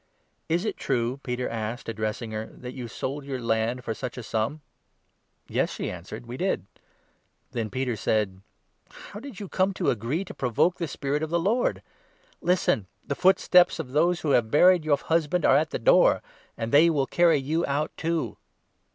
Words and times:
"Is 0.49 0.65
it 0.65 0.77
true," 0.77 1.19
Peter 1.21 1.47
asked, 1.47 1.87
addressing 1.87 2.31
her, 2.31 2.47
"that 2.47 2.73
you 2.73 2.87
sold 2.87 3.23
8 3.25 3.27
your 3.27 3.39
land 3.39 3.83
for 3.83 3.93
such 3.93 4.17
a 4.17 4.23
sum?"" 4.23 4.61
Yes," 5.47 5.69
she 5.71 5.91
answered," 5.91 6.25
we 6.25 6.37
did." 6.37 6.65
Then 7.51 7.69
Peter 7.69 7.95
said:" 7.95 8.41
How 9.11 9.19
did 9.19 9.39
you 9.39 9.47
come 9.47 9.75
to 9.75 9.91
agree 9.91 10.25
to 10.25 10.33
provoke 10.33 10.79
9 10.79 10.85
the 10.85 10.87
Spirit 10.87 11.21
of 11.21 11.29
the 11.29 11.39
Lord? 11.39 11.83
Listen! 12.41 12.87
The 13.05 13.13
foot 13.13 13.37
steps 13.39 13.77
of 13.77 13.91
those 13.91 14.21
who 14.21 14.31
have 14.31 14.49
buried 14.49 14.83
your 14.83 14.97
husband 14.97 15.45
are 15.45 15.55
at 15.55 15.69
the 15.69 15.77
door; 15.77 16.23
and 16.57 16.71
they 16.71 16.89
will 16.89 17.05
carry 17.05 17.37
you 17.37 17.63
out 17.67 17.91
too." 17.95 18.37